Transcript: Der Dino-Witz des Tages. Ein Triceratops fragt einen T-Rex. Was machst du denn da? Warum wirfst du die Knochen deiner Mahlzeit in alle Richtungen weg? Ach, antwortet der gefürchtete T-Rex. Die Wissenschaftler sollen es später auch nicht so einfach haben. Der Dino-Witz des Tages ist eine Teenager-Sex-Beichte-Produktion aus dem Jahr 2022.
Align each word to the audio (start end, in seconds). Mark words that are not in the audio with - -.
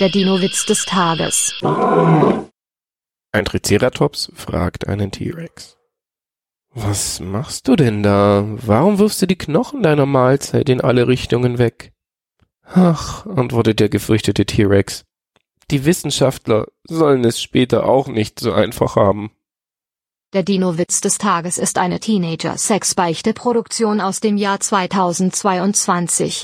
Der 0.00 0.08
Dino-Witz 0.08 0.66
des 0.66 0.86
Tages. 0.86 1.54
Ein 1.62 3.44
Triceratops 3.44 4.32
fragt 4.34 4.88
einen 4.88 5.12
T-Rex. 5.12 5.78
Was 6.70 7.20
machst 7.20 7.68
du 7.68 7.76
denn 7.76 8.02
da? 8.02 8.42
Warum 8.44 8.98
wirfst 8.98 9.22
du 9.22 9.26
die 9.26 9.38
Knochen 9.38 9.84
deiner 9.84 10.06
Mahlzeit 10.06 10.68
in 10.68 10.80
alle 10.80 11.06
Richtungen 11.06 11.58
weg? 11.58 11.92
Ach, 12.64 13.24
antwortet 13.26 13.78
der 13.78 13.88
gefürchtete 13.88 14.44
T-Rex. 14.44 15.04
Die 15.70 15.84
Wissenschaftler 15.84 16.66
sollen 16.82 17.24
es 17.24 17.40
später 17.40 17.86
auch 17.86 18.08
nicht 18.08 18.40
so 18.40 18.52
einfach 18.52 18.96
haben. 18.96 19.30
Der 20.32 20.42
Dino-Witz 20.42 21.02
des 21.02 21.18
Tages 21.18 21.56
ist 21.56 21.78
eine 21.78 22.00
Teenager-Sex-Beichte-Produktion 22.00 24.00
aus 24.00 24.18
dem 24.18 24.36
Jahr 24.36 24.58
2022. 24.58 26.42